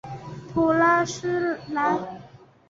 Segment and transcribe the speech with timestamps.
[0.51, 1.95] 普拉斯莱。